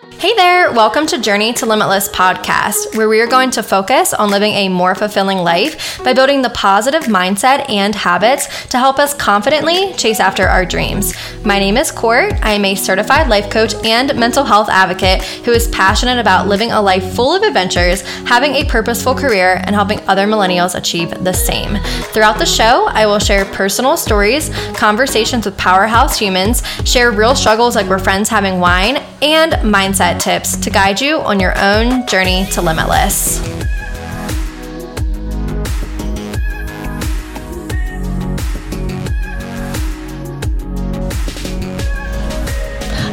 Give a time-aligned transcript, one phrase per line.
[0.00, 4.30] Hey there, welcome to Journey to Limitless podcast, where we are going to focus on
[4.30, 9.12] living a more fulfilling life by building the positive mindset and habits to help us
[9.12, 11.12] confidently chase after our dreams.
[11.44, 12.32] My name is Court.
[12.42, 16.72] I am a certified life coach and mental health advocate who is passionate about living
[16.72, 21.32] a life full of adventures, having a purposeful career, and helping other millennials achieve the
[21.34, 21.76] same.
[22.12, 27.76] Throughout the show, I will share personal stories, conversations with powerhouse humans, share real struggles
[27.76, 29.89] like we're friends having wine, and mindset
[30.20, 33.40] tips to guide you on your own journey to limitless.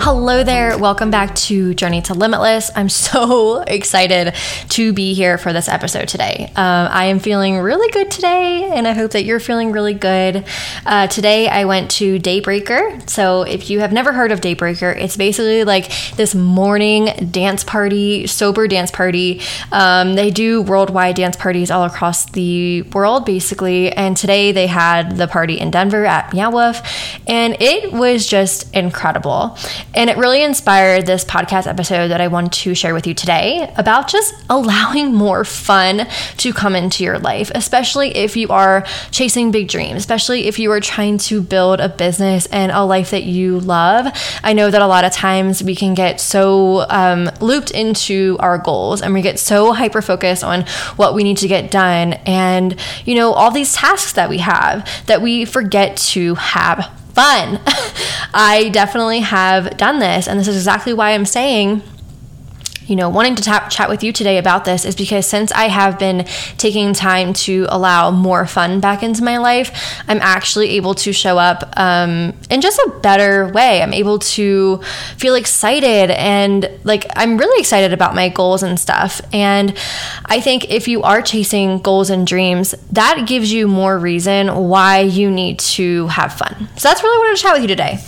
[0.07, 0.77] Hello there.
[0.77, 2.71] Welcome back to Journey to Limitless.
[2.73, 4.33] I'm so excited
[4.70, 6.49] to be here for this episode today.
[6.55, 10.45] Um, I am feeling really good today, and I hope that you're feeling really good.
[10.85, 13.09] Uh, today, I went to Daybreaker.
[13.09, 18.27] So, if you have never heard of Daybreaker, it's basically like this morning dance party,
[18.27, 19.41] sober dance party.
[19.73, 23.92] Um, they do worldwide dance parties all across the world, basically.
[23.92, 26.81] And today, they had the party in Denver at Meow Wolf,
[27.27, 29.58] and it was just incredible.
[29.98, 33.73] And it really inspired this podcast episode that I want to share with you today
[33.78, 36.06] about just allowing more fun
[36.38, 40.72] to come into your life, especially if you are chasing big dreams, especially if you
[40.72, 44.06] are trying to build a business and a life that you love.
[44.44, 48.59] I know that a lot of times we can get so um, looped into our
[48.59, 50.61] goals and we get so hyper focused on
[50.98, 54.88] what we need to get done and, you know, all these tasks that we have
[55.08, 56.88] that we forget to have
[57.18, 57.60] fun.
[58.34, 61.82] I definitely have done this, and this is exactly why I'm saying
[62.88, 65.66] you know, wanting to tap, chat with you today about this is because since I
[65.66, 66.25] have been
[66.57, 71.38] taking time to allow more fun back into my life, I'm actually able to show
[71.38, 73.81] up um, in just a better way.
[73.81, 74.77] I'm able to
[75.17, 79.19] feel excited and like I'm really excited about my goals and stuff.
[79.33, 79.77] And
[80.25, 84.99] I think if you are chasing goals and dreams, that gives you more reason why
[84.99, 86.70] you need to have fun.
[86.77, 87.99] So that's really what I want to chat with you today.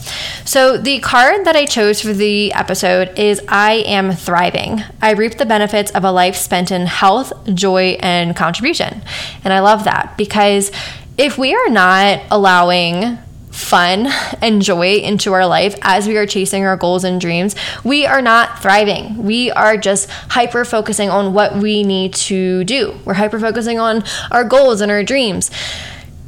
[0.45, 4.68] So the card that I chose for the episode is I am thriving.
[5.01, 9.01] I reap the benefits of a life spent in health, joy, and contribution.
[9.43, 10.71] And I love that because
[11.17, 13.17] if we are not allowing
[13.51, 14.07] fun
[14.41, 18.21] and joy into our life as we are chasing our goals and dreams, we are
[18.21, 19.23] not thriving.
[19.23, 22.97] We are just hyper focusing on what we need to do.
[23.05, 25.51] We're hyper focusing on our goals and our dreams.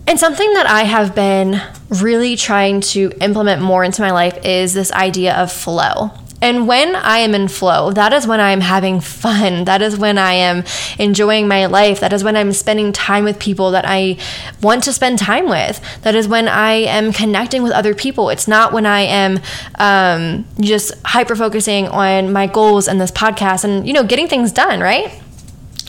[0.07, 4.73] And something that I have been really trying to implement more into my life is
[4.73, 6.11] this idea of flow.
[6.41, 9.65] And when I am in flow, that is when I am having fun.
[9.65, 10.63] That is when I am
[10.97, 11.99] enjoying my life.
[11.99, 14.17] That is when I'm spending time with people that I
[14.61, 15.79] want to spend time with.
[16.01, 18.29] That is when I am connecting with other people.
[18.29, 19.39] It's not when I am
[19.75, 24.51] um, just hyper focusing on my goals and this podcast and, you know, getting things
[24.51, 25.21] done, right?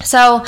[0.04, 0.44] So,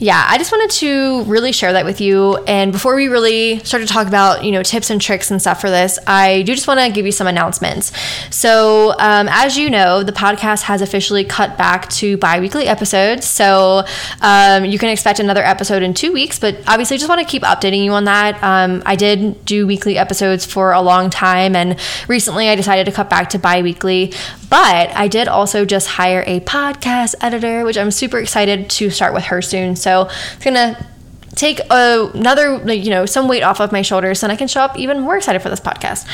[0.00, 2.36] yeah, I just wanted to really share that with you.
[2.46, 5.60] And before we really start to talk about, you know, tips and tricks and stuff
[5.60, 7.90] for this, I do just want to give you some announcements.
[8.30, 13.26] So, um, as you know, the podcast has officially cut back to bi weekly episodes.
[13.26, 13.84] So,
[14.20, 17.26] um, you can expect another episode in two weeks, but obviously, I just want to
[17.26, 18.40] keep updating you on that.
[18.40, 21.76] Um, I did do weekly episodes for a long time, and
[22.06, 24.14] recently I decided to cut back to bi weekly.
[24.48, 29.12] But I did also just hire a podcast editor, which I'm super excited to start
[29.12, 29.76] with her soon.
[29.76, 30.86] So, so it's gonna
[31.34, 34.60] take a, another you know some weight off of my shoulders and i can show
[34.60, 36.06] up even more excited for this podcast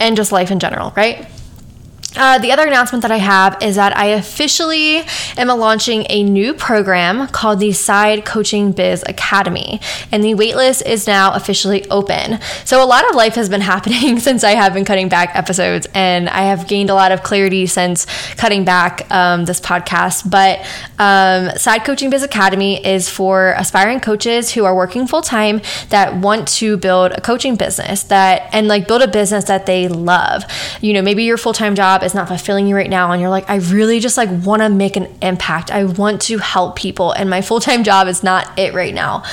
[0.00, 1.26] and just life in general right
[2.16, 5.02] uh, the other announcement that I have is that I officially
[5.36, 11.06] am launching a new program called the Side Coaching Biz Academy, and the waitlist is
[11.06, 12.40] now officially open.
[12.64, 15.86] So, a lot of life has been happening since I have been cutting back episodes,
[15.94, 20.28] and I have gained a lot of clarity since cutting back um, this podcast.
[20.28, 20.66] But
[20.98, 25.60] um, Side Coaching Biz Academy is for aspiring coaches who are working full time
[25.90, 29.86] that want to build a coaching business that and like build a business that they
[29.86, 30.44] love.
[30.80, 33.20] You know, maybe your full time job job is not fulfilling you right now and
[33.20, 35.70] you're like I really just like want to make an impact.
[35.70, 39.24] I want to help people and my full-time job is not it right now.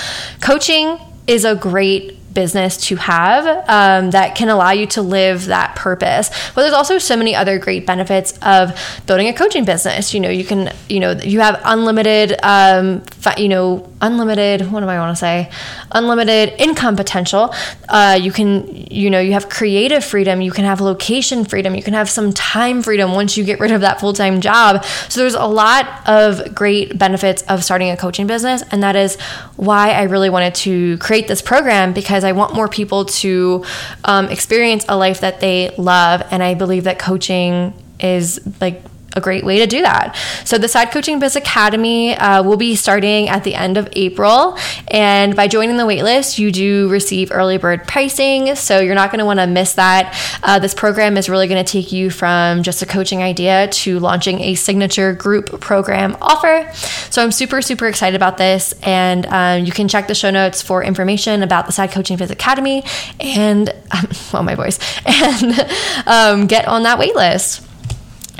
[0.41, 5.75] Coaching is a great business to have um, that can allow you to live that
[5.75, 6.29] purpose.
[6.53, 10.13] But there's also so many other great benefits of building a coaching business.
[10.13, 13.01] You know, you can, you know, you have unlimited, um,
[13.39, 15.49] you know, unlimited, what do I want to say?
[15.91, 17.55] Unlimited income potential.
[17.89, 20.39] Uh, you can, you know, you have creative freedom.
[20.39, 21.73] You can have location freedom.
[21.73, 24.85] You can have some time freedom once you get rid of that full time job.
[25.09, 28.63] So there's a lot of great benefits of starting a coaching business.
[28.69, 29.19] And that is
[29.55, 33.65] why I really wanted to create this program because I want more people to
[34.03, 36.24] um, experience a life that they love.
[36.31, 38.81] And I believe that coaching is like
[39.17, 40.15] a great way to do that.
[40.45, 44.57] So, the Side Coaching Biz Academy uh, will be starting at the end of April.
[44.87, 48.55] And by joining the waitlist, you do receive early bird pricing.
[48.55, 50.15] So, you're not going to want to miss that.
[50.43, 53.99] Uh, this program is really going to take you from just a coaching idea to
[53.99, 56.69] launching a signature group program offer.
[57.09, 58.73] So, I'm super, super excited about this.
[58.83, 62.31] And um, you can check the show notes for information about the Side Coaching Biz
[62.31, 62.83] Academy
[63.19, 65.71] and, um, well, my voice, and
[66.05, 67.66] um, get on that waitlist.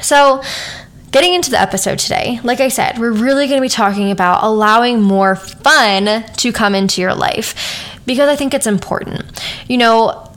[0.02, 0.42] So,
[1.12, 4.44] getting into the episode today, like I said, we're really going to be talking about
[4.44, 9.24] allowing more fun to come into your life because I think it's important.
[9.68, 10.28] You know,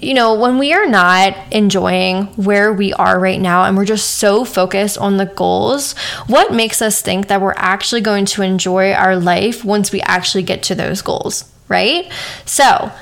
[0.00, 4.18] you know, when we are not enjoying where we are right now and we're just
[4.18, 5.94] so focused on the goals,
[6.26, 10.42] what makes us think that we're actually going to enjoy our life once we actually
[10.42, 12.12] get to those goals, right?
[12.44, 12.92] So,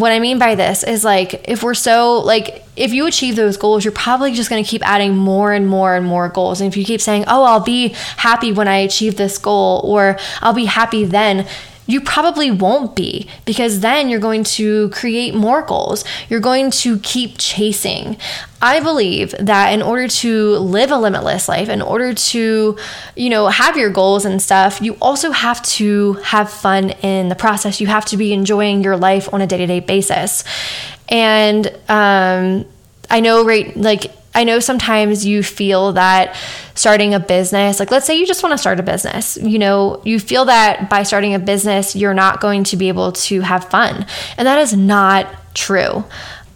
[0.00, 3.56] what I mean by this is like if we're so like if you achieve those
[3.56, 6.60] goals, you're probably just going to keep adding more and more and more goals.
[6.60, 10.18] And if you keep saying, "Oh, I'll be happy when I achieve this goal," or
[10.40, 11.46] "I'll be happy then,"
[11.90, 16.04] you probably won't be because then you're going to create more goals.
[16.28, 18.16] You're going to keep chasing.
[18.62, 22.76] I believe that in order to live a limitless life, in order to,
[23.16, 27.34] you know, have your goals and stuff, you also have to have fun in the
[27.34, 27.80] process.
[27.80, 30.44] You have to be enjoying your life on a day to day basis.
[31.08, 32.66] And um,
[33.10, 36.36] I know, right, like, I know sometimes you feel that
[36.74, 40.00] starting a business, like let's say you just want to start a business, you know,
[40.04, 43.64] you feel that by starting a business, you're not going to be able to have
[43.68, 44.06] fun.
[44.36, 46.04] And that is not true.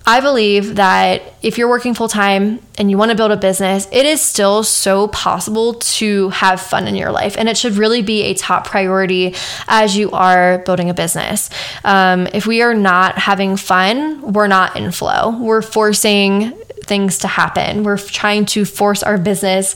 [0.07, 3.89] I believe that if you're working full time and you want to build a business,
[3.91, 7.37] it is still so possible to have fun in your life.
[7.39, 9.35] And it should really be a top priority
[9.67, 11.49] as you are building a business.
[11.85, 15.39] Um, if we are not having fun, we're not in flow.
[15.41, 16.53] We're forcing
[16.85, 17.83] things to happen.
[17.83, 19.75] We're trying to force our business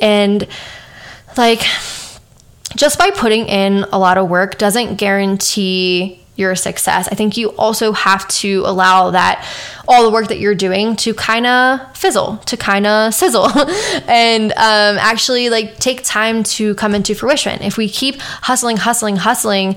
[0.00, 0.46] and
[1.36, 1.62] like
[2.76, 7.06] just by putting in a lot of work doesn't guarantee your success.
[7.08, 9.46] I think you also have to allow that
[9.86, 13.48] all the work that you're doing to kind of fizzle, to kind of sizzle,
[14.08, 17.60] and um, actually like take time to come into fruition.
[17.62, 19.76] If we keep hustling, hustling, hustling,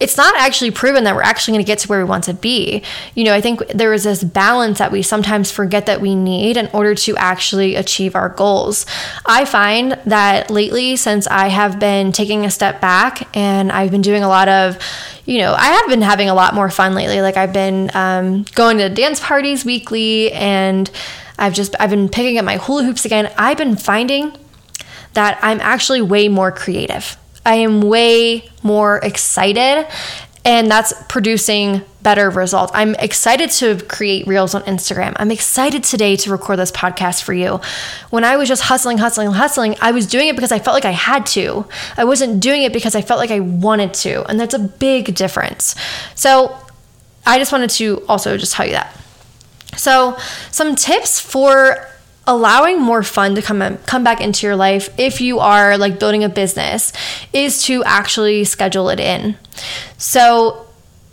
[0.00, 2.34] it's not actually proven that we're actually going to get to where we want to
[2.34, 2.82] be.
[3.14, 6.56] You know, I think there is this balance that we sometimes forget that we need
[6.56, 8.86] in order to actually achieve our goals.
[9.26, 14.02] I find that lately, since I have been taking a step back and I've been
[14.02, 14.78] doing a lot of,
[15.24, 17.20] you know, I have been having a lot more fun lately.
[17.20, 20.88] Like I've been um, going to dance parties weekly and
[21.40, 23.32] I've just, I've been picking up my hula hoops again.
[23.36, 24.36] I've been finding
[25.14, 27.16] that I'm actually way more creative.
[27.44, 29.86] I am way more excited
[30.44, 32.72] and that's producing better results.
[32.74, 35.14] I'm excited to create reels on Instagram.
[35.16, 37.60] I'm excited today to record this podcast for you.
[38.10, 40.86] When I was just hustling, hustling, hustling, I was doing it because I felt like
[40.86, 41.66] I had to.
[41.98, 44.24] I wasn't doing it because I felt like I wanted to.
[44.24, 45.74] And that's a big difference.
[46.14, 46.56] So
[47.26, 48.96] I just wanted to also just tell you that.
[49.76, 50.16] So,
[50.50, 51.86] some tips for
[52.28, 55.98] allowing more fun to come in, come back into your life if you are like
[55.98, 56.92] building a business
[57.32, 59.36] is to actually schedule it in.
[59.96, 60.66] So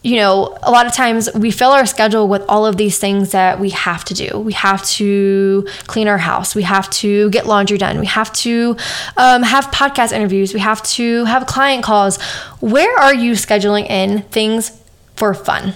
[0.04, 3.32] you know, a lot of times we fill our schedule with all of these things
[3.32, 4.38] that we have to do.
[4.38, 6.54] We have to clean our house.
[6.54, 8.00] We have to get laundry done.
[8.00, 8.78] We have to
[9.18, 10.54] um, have podcast interviews.
[10.54, 12.22] We have to have client calls.
[12.60, 14.80] Where are you scheduling in things
[15.16, 15.74] for fun?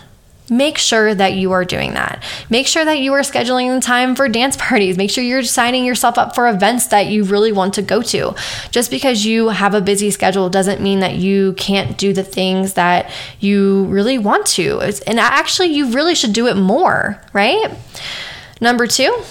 [0.50, 2.24] Make sure that you are doing that.
[2.50, 4.98] Make sure that you are scheduling the time for dance parties.
[4.98, 8.36] Make sure you're signing yourself up for events that you really want to go to.
[8.72, 12.74] Just because you have a busy schedule doesn't mean that you can't do the things
[12.74, 14.80] that you really want to.
[15.08, 17.72] and actually, you really should do it more, right?
[18.62, 19.24] Number two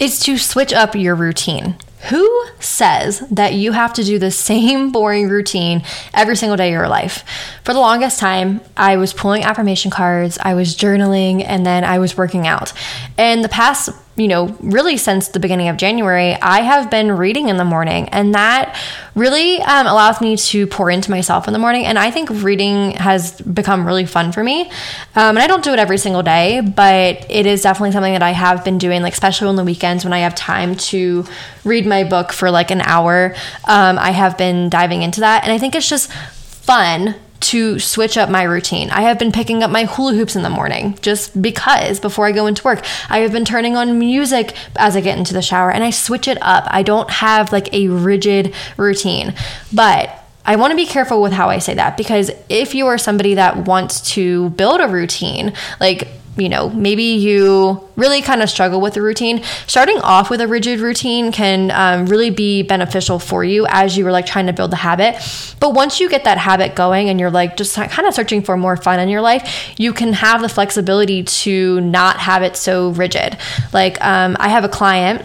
[0.00, 1.76] is to switch up your routine.
[2.10, 5.82] Who says that you have to do the same boring routine
[6.12, 7.24] every single day of your life?
[7.62, 11.98] For the longest time, I was pulling affirmation cards, I was journaling, and then I
[11.98, 12.72] was working out.
[13.16, 17.48] And the past you know, really since the beginning of January, I have been reading
[17.48, 18.80] in the morning, and that
[19.16, 21.84] really um, allows me to pour into myself in the morning.
[21.84, 24.70] And I think reading has become really fun for me.
[25.16, 28.22] Um, and I don't do it every single day, but it is definitely something that
[28.22, 31.24] I have been doing, like especially on the weekends when I have time to
[31.64, 33.34] read my book for like an hour.
[33.64, 38.16] Um, I have been diving into that, and I think it's just fun to switch
[38.16, 38.90] up my routine.
[38.90, 42.32] I have been picking up my hula hoops in the morning just because before I
[42.32, 42.84] go into work.
[43.08, 46.28] I have been turning on music as I get into the shower and I switch
[46.28, 46.64] it up.
[46.68, 49.34] I don't have like a rigid routine.
[49.72, 52.98] But I want to be careful with how I say that because if you are
[52.98, 58.50] somebody that wants to build a routine, like you know, maybe you really kind of
[58.50, 63.18] struggle with the routine, starting off with a rigid routine can um, really be beneficial
[63.18, 65.16] for you as you were like trying to build the habit.
[65.60, 68.56] But once you get that habit going and you're like just kind of searching for
[68.56, 72.90] more fun in your life, you can have the flexibility to not have it so
[72.90, 73.36] rigid.
[73.72, 75.24] Like, um, I have a client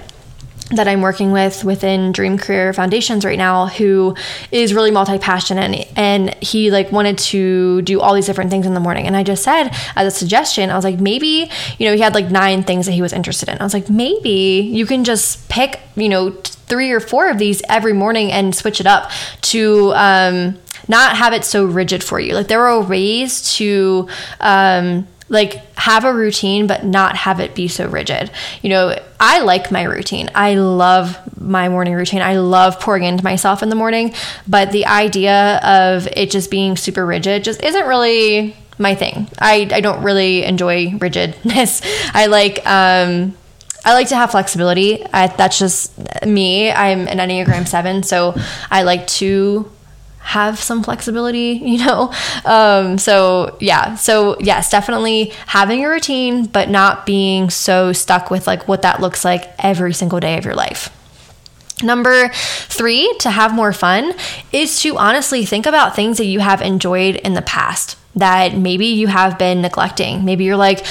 [0.71, 4.15] that I'm working with within Dream Career Foundations right now who
[4.51, 8.79] is really multi-passionate and he like wanted to do all these different things in the
[8.79, 9.07] morning.
[9.07, 12.13] And I just said as a suggestion I was like maybe you know he had
[12.13, 13.57] like nine things that he was interested in.
[13.59, 16.31] I was like maybe you can just pick you know
[16.69, 19.09] three or four of these every morning and switch it up
[19.41, 20.57] to um,
[20.87, 22.33] not have it so rigid for you.
[22.33, 24.07] Like there are ways to
[24.39, 28.31] um, like have a routine but not have it be so rigid.
[28.61, 30.29] You know i like my routine.
[30.33, 32.21] I love my morning routine.
[32.21, 34.13] I love pouring into myself in the morning.
[34.47, 39.27] But the idea of it just being super rigid just isn't really my thing.
[39.37, 41.81] I, I don't really enjoy rigidness.
[42.13, 43.35] I like um
[43.85, 45.05] I like to have flexibility.
[45.05, 46.69] I, that's just me.
[46.69, 48.35] I'm an Enneagram 7, so
[48.69, 49.71] I like to
[50.29, 52.13] have some flexibility, you know?
[52.45, 53.95] Um, so, yeah.
[53.95, 59.01] So, yes, definitely having a routine, but not being so stuck with like what that
[59.01, 60.95] looks like every single day of your life.
[61.81, 64.13] Number three, to have more fun,
[64.51, 68.87] is to honestly think about things that you have enjoyed in the past that maybe
[68.87, 70.25] you have been neglecting.
[70.25, 70.85] Maybe you're like,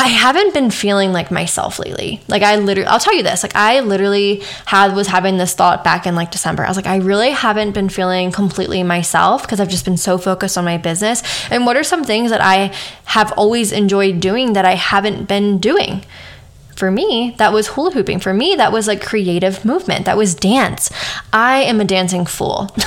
[0.00, 2.20] I haven't been feeling like myself lately.
[2.28, 5.82] Like I literally I'll tell you this, like I literally had was having this thought
[5.82, 6.64] back in like December.
[6.64, 10.16] I was like I really haven't been feeling completely myself because I've just been so
[10.16, 11.24] focused on my business.
[11.50, 12.72] And what are some things that I
[13.06, 16.04] have always enjoyed doing that I haven't been doing?
[16.78, 18.20] For me, that was hula hooping.
[18.20, 20.04] For me, that was like creative movement.
[20.04, 20.92] That was dance.
[21.32, 22.68] I am a dancing fool.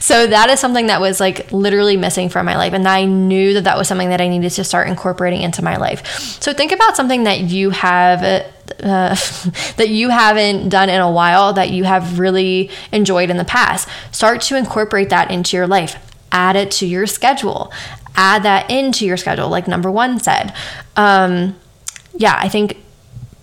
[0.00, 2.72] so that is something that was like literally missing from my life.
[2.72, 5.76] And I knew that that was something that I needed to start incorporating into my
[5.76, 6.04] life.
[6.42, 8.20] So think about something that you have.
[8.82, 9.14] Uh,
[9.76, 13.88] that you haven't done in a while that you have really enjoyed in the past.
[14.10, 15.96] Start to incorporate that into your life.
[16.32, 17.70] Add it to your schedule.
[18.16, 20.52] Add that into your schedule, like number one said.
[20.96, 21.56] Um,
[22.16, 22.78] yeah, I think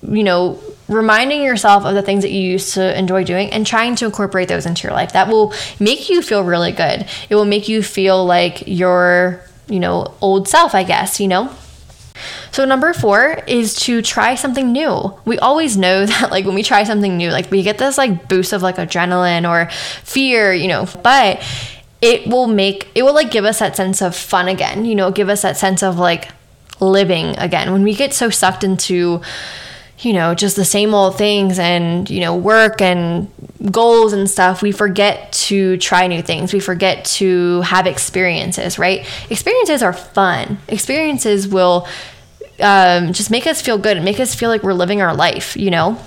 [0.07, 3.95] you know, reminding yourself of the things that you used to enjoy doing and trying
[3.95, 5.13] to incorporate those into your life.
[5.13, 7.07] That will make you feel really good.
[7.29, 11.53] It will make you feel like your, you know, old self, I guess, you know?
[12.51, 15.13] So, number four is to try something new.
[15.23, 18.27] We always know that, like, when we try something new, like, we get this, like,
[18.27, 19.69] boost of, like, adrenaline or
[20.03, 21.41] fear, you know, but
[22.01, 25.11] it will make, it will, like, give us that sense of fun again, you know,
[25.11, 26.27] give us that sense of, like,
[26.81, 27.71] living again.
[27.71, 29.21] When we get so sucked into,
[30.01, 33.31] you know, just the same old things and, you know, work and
[33.71, 36.53] goals and stuff, we forget to try new things.
[36.53, 39.05] We forget to have experiences, right?
[39.29, 40.57] Experiences are fun.
[40.67, 41.87] Experiences will
[42.59, 45.55] um, just make us feel good and make us feel like we're living our life,
[45.55, 45.99] you know?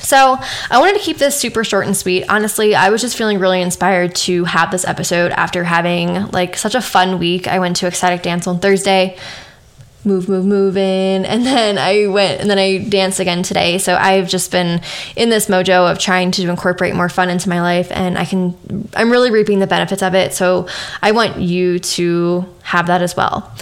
[0.00, 0.36] So,
[0.70, 2.24] I wanted to keep this super short and sweet.
[2.28, 6.74] Honestly, I was just feeling really inspired to have this episode after having like such
[6.74, 7.46] a fun week.
[7.46, 9.16] I went to Ecstatic Dance on Thursday
[10.04, 11.24] move, move, move in.
[11.32, 13.78] And then I went and then I danced again today.
[13.78, 14.82] So I've just been
[15.16, 18.54] in this mojo of trying to incorporate more fun into my life and I can,
[18.94, 20.34] I'm really reaping the benefits of it.
[20.34, 20.68] So
[21.00, 23.52] I want you to have that as well.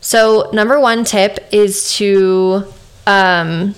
[0.00, 2.64] So, number one tip is to,
[3.06, 3.76] um,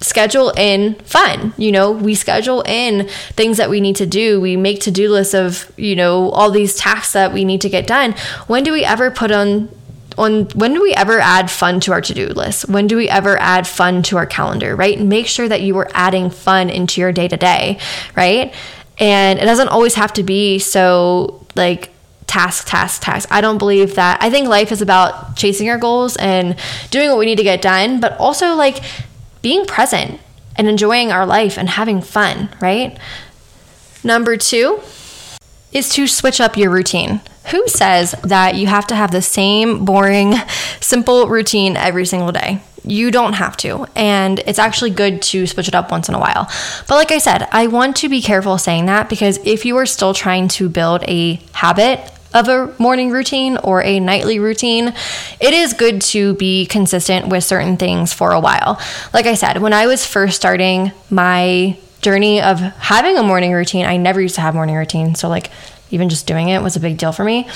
[0.00, 1.54] schedule in fun.
[1.56, 4.40] You know, we schedule in things that we need to do.
[4.40, 7.68] We make to do lists of, you know, all these tasks that we need to
[7.68, 8.12] get done.
[8.46, 9.68] When do we ever put on
[10.18, 12.68] on when do we ever add fun to our to-do list?
[12.68, 14.98] When do we ever add fun to our calendar, right?
[14.98, 17.78] Make sure that you are adding fun into your day-to-day,
[18.16, 18.54] right?
[18.98, 21.90] And it doesn't always have to be so like
[22.26, 23.28] task, task, task.
[23.30, 24.22] I don't believe that.
[24.22, 26.56] I think life is about chasing our goals and
[26.90, 28.82] doing what we need to get done, but also like
[29.42, 30.20] being present
[30.56, 32.98] and enjoying our life and having fun, right?
[34.02, 34.80] Number two
[35.72, 37.20] is to switch up your routine.
[37.50, 40.34] Who says that you have to have the same boring,
[40.80, 42.60] simple routine every single day?
[42.82, 43.86] You don't have to.
[43.96, 46.48] And it's actually good to switch it up once in a while.
[46.88, 49.86] But like I said, I want to be careful saying that because if you are
[49.86, 54.92] still trying to build a habit of a morning routine or a nightly routine,
[55.40, 58.80] it is good to be consistent with certain things for a while.
[59.14, 63.86] Like I said, when I was first starting my journey of having a morning routine,
[63.86, 65.14] I never used to have morning routine.
[65.14, 65.50] So like
[65.90, 67.48] even just doing it was a big deal for me.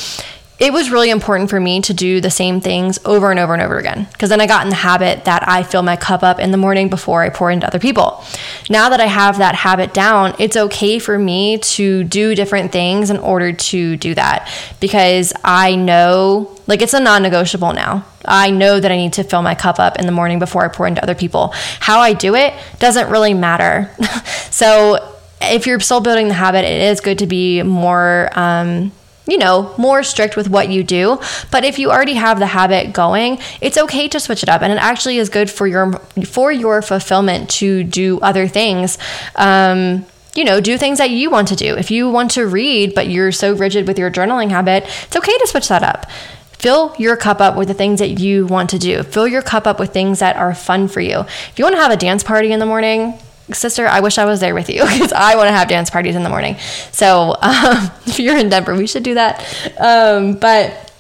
[0.61, 3.63] It was really important for me to do the same things over and over and
[3.63, 6.39] over again because then I got in the habit that I fill my cup up
[6.39, 8.23] in the morning before I pour into other people.
[8.69, 13.09] Now that I have that habit down, it's okay for me to do different things
[13.09, 18.05] in order to do that because I know Like it's a non negotiable now.
[18.27, 20.69] I know that I need to fill my cup up in the morning before I
[20.69, 21.53] pour into other people.
[21.81, 23.91] How I do it doesn't really matter.
[24.51, 28.93] so if you're still building the habit, it is good to be more, um,
[29.27, 31.19] you know, more strict with what you do.
[31.51, 34.73] But if you already have the habit going, it's okay to switch it up, and
[34.73, 35.93] it actually is good for your
[36.27, 38.99] for your fulfillment to do other things.
[39.37, 41.77] Um, you know, do things that you want to do.
[41.77, 45.37] If you want to read, but you're so rigid with your journaling habit, it's okay
[45.37, 46.07] to switch that up.
[46.53, 49.03] Fill your cup up with the things that you want to do.
[49.03, 51.21] Fill your cup up with things that are fun for you.
[51.21, 53.19] If you want to have a dance party in the morning,
[53.55, 56.17] sister, I wish I was there with you because I want to have dance parties
[56.17, 56.57] in the morning.
[56.93, 59.45] So um, if you're in Denver, we should do that.
[59.79, 60.91] Um, but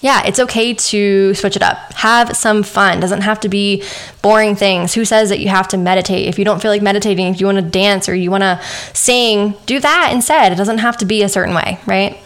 [0.00, 1.92] yeah, it's okay to switch it up.
[1.94, 3.00] Have some fun.
[3.00, 3.82] Doesn't have to be
[4.22, 4.94] boring things.
[4.94, 6.28] Who says that you have to meditate?
[6.28, 8.60] If you don't feel like meditating, if you want to dance or you want to
[8.92, 10.52] sing, do that instead.
[10.52, 12.20] It doesn't have to be a certain way, right?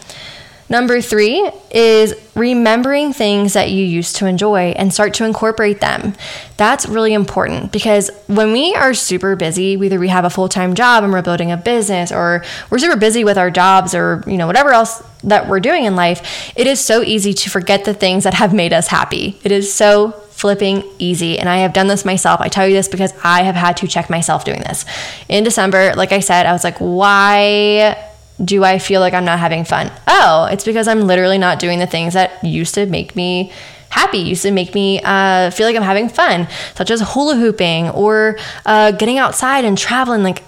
[0.71, 6.13] Number three is remembering things that you used to enjoy and start to incorporate them.
[6.55, 10.73] That's really important because when we are super busy, whether we have a full time
[10.73, 14.37] job and we're building a business or we're super busy with our jobs or, you
[14.37, 17.93] know, whatever else that we're doing in life, it is so easy to forget the
[17.93, 19.37] things that have made us happy.
[19.43, 21.37] It is so flipping easy.
[21.37, 22.39] And I have done this myself.
[22.39, 24.85] I tell you this because I have had to check myself doing this.
[25.27, 28.07] In December, like I said, I was like, why
[28.43, 29.91] do I feel like I'm not having fun?
[30.07, 33.51] Oh, it's because I'm literally not doing the things that used to make me
[33.89, 37.89] happy, used to make me uh, feel like I'm having fun, such as hula hooping
[37.89, 40.23] or uh, getting outside and traveling.
[40.23, 40.43] Like,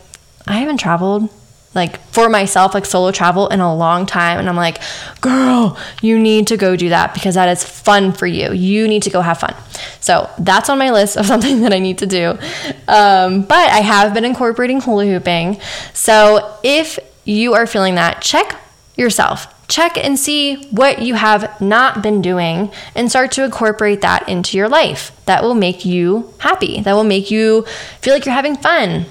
[0.48, 1.30] I haven't traveled
[1.76, 4.40] like for myself, like solo travel in a long time.
[4.40, 4.80] And I'm like,
[5.22, 8.54] girl, you need to go do that because that is fun for you.
[8.54, 9.56] You need to go have fun.
[10.00, 12.38] So that's on my list of something that I need to do.
[12.88, 15.60] Um, but I have been incorporating hula hooping.
[15.94, 18.56] So if you are feeling that, check
[18.96, 19.48] yourself.
[19.68, 24.58] Check and see what you have not been doing and start to incorporate that into
[24.58, 25.12] your life.
[25.26, 26.82] That will make you happy.
[26.82, 27.64] That will make you
[28.02, 29.06] feel like you're having fun.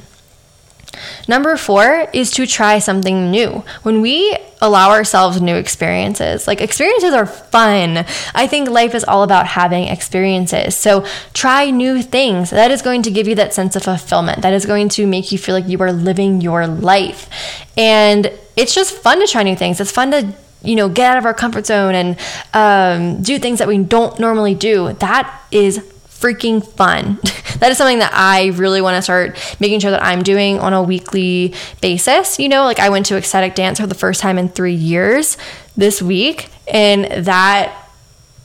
[1.26, 3.64] Number four is to try something new.
[3.82, 8.04] When we allow ourselves new experiences, like experiences are fun.
[8.34, 10.76] I think life is all about having experiences.
[10.76, 12.50] So try new things.
[12.50, 14.42] That is going to give you that sense of fulfillment.
[14.42, 17.28] That is going to make you feel like you are living your life.
[17.76, 19.80] And it's just fun to try new things.
[19.80, 22.16] It's fun to you know, get out of our comfort zone and
[22.54, 24.92] um, do things that we don't normally do.
[24.94, 25.91] That is
[26.22, 27.18] freaking fun.
[27.58, 30.72] that is something that I really want to start making sure that I'm doing on
[30.72, 32.38] a weekly basis.
[32.38, 35.36] You know, like I went to ecstatic dance for the first time in three years
[35.76, 37.74] this week, and that,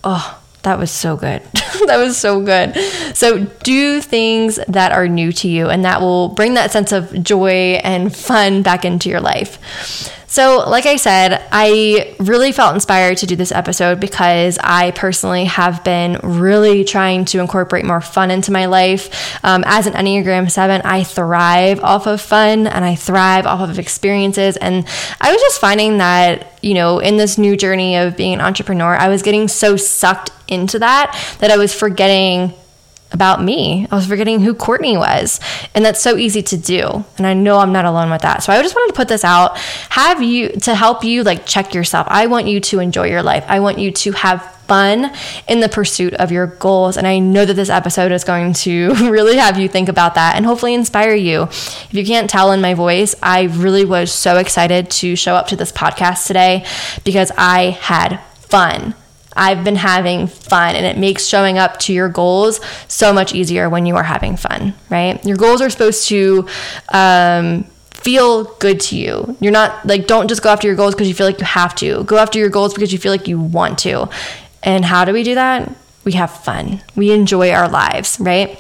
[0.04, 1.42] oh, that was so good.
[1.86, 2.76] that was so good.
[3.16, 7.24] So, do things that are new to you, and that will bring that sense of
[7.24, 10.13] joy and fun back into your life.
[10.30, 15.46] So, like I said, I really felt inspired to do this episode because I personally
[15.46, 19.40] have been really trying to incorporate more fun into my life.
[19.46, 23.80] Um, as an Enneagram 7, I thrive off of fun and I thrive off of
[23.80, 24.58] experiences.
[24.58, 24.86] And
[25.22, 28.98] I was just finding that, you know, in this new journey of being an entrepreneur,
[28.98, 32.54] I was getting so sucked into that that I was forgetting
[33.12, 33.88] about me.
[33.89, 35.39] I was forgetting who Courtney was.
[35.74, 37.06] And that's so easy to do.
[37.17, 38.43] And I know I'm not alone with that.
[38.43, 39.58] So I just wanted to put this out,
[39.89, 42.08] have you to help you like check yourself.
[42.10, 43.46] I want you to enjoy your life.
[43.48, 45.12] I want you to have fun
[45.48, 46.98] in the pursuit of your goals.
[46.98, 50.36] And I know that this episode is going to really have you think about that
[50.36, 51.43] and hopefully inspire you.
[51.43, 55.48] If you can't tell in my voice, I really was so excited to show up
[55.48, 56.65] to this podcast today
[57.06, 58.93] because I had fun.
[59.38, 63.69] I've been having fun and it makes showing up to your goals so much easier
[63.69, 65.23] when you are having fun, right?
[65.26, 66.47] Your goals are supposed to
[66.89, 69.38] um, feel good to you.
[69.39, 71.76] You're not like, don't just go after your goals because you feel like you have
[71.76, 72.04] to.
[72.04, 74.10] Go after your goals because you feel like you want to.
[74.63, 75.73] And how do we do that?
[76.04, 78.58] We have fun, we enjoy our lives, right?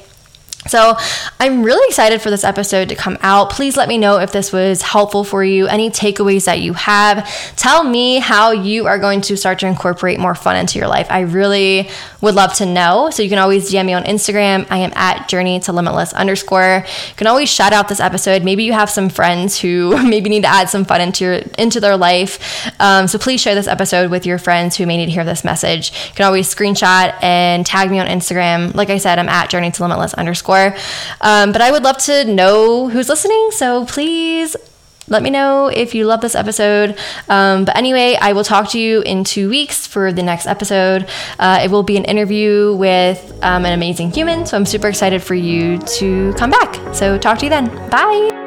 [0.67, 0.97] So,
[1.39, 3.51] I'm really excited for this episode to come out.
[3.51, 7.27] Please let me know if this was helpful for you, any takeaways that you have.
[7.55, 11.07] Tell me how you are going to start to incorporate more fun into your life.
[11.09, 11.89] I really
[12.21, 13.09] would love to know.
[13.11, 14.67] So, you can always DM me on Instagram.
[14.69, 16.83] I am at journey to limitless underscore.
[16.85, 18.43] You can always shout out this episode.
[18.43, 21.79] Maybe you have some friends who maybe need to add some fun into your into
[21.79, 22.69] their life.
[22.79, 25.43] Um, so, please share this episode with your friends who may need to hear this
[25.43, 25.91] message.
[26.09, 28.73] You can always screenshot and tag me on Instagram.
[28.75, 30.56] Like I said, I'm at journey to limitless underscore.
[31.21, 33.49] Um, but I would love to know who's listening.
[33.51, 34.55] So please
[35.09, 36.97] let me know if you love this episode.
[37.29, 41.07] Um, but anyway, I will talk to you in two weeks for the next episode.
[41.39, 44.45] Uh, it will be an interview with um, an amazing human.
[44.45, 46.93] So I'm super excited for you to come back.
[46.93, 47.67] So talk to you then.
[47.89, 48.46] Bye.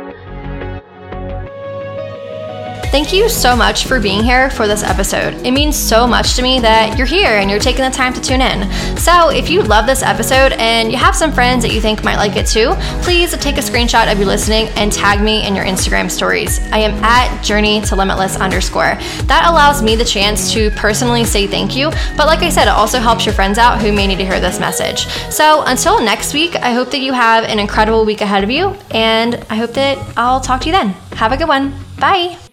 [2.90, 5.34] Thank you so much for being here for this episode.
[5.46, 8.20] It means so much to me that you're here and you're taking the time to
[8.20, 8.68] tune in.
[8.98, 12.16] So, if you love this episode and you have some friends that you think might
[12.16, 15.64] like it too, please take a screenshot of you listening and tag me in your
[15.64, 16.58] Instagram stories.
[16.72, 18.96] I am at journey to limitless underscore.
[19.26, 22.70] That allows me the chance to personally say thank you, but like I said, it
[22.70, 25.06] also helps your friends out who may need to hear this message.
[25.30, 28.76] So, until next week, I hope that you have an incredible week ahead of you,
[28.90, 30.88] and I hope that I'll talk to you then.
[31.12, 31.72] Have a good one.
[32.00, 32.49] Bye.